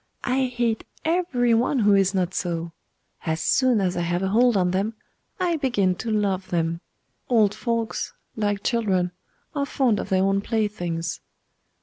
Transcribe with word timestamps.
I 0.23 0.45
hate 0.45 0.83
every 1.05 1.53
one 1.53 1.77
who 1.77 1.93
is 1.93 2.15
not 2.15 2.33
so. 2.33 2.71
As 3.23 3.39
soon 3.39 3.79
as 3.79 3.95
I 3.95 4.01
have 4.01 4.23
a 4.23 4.29
hold 4.29 4.57
on 4.57 4.71
them, 4.71 4.95
I 5.39 5.57
begin 5.57 5.93
to 5.97 6.09
love 6.09 6.49
them. 6.49 6.81
Old 7.29 7.53
folks, 7.53 8.11
like 8.35 8.63
children, 8.63 9.11
are 9.53 9.67
fond 9.67 9.99
of 9.99 10.09
their 10.09 10.23
own 10.23 10.41
playthings. 10.41 11.19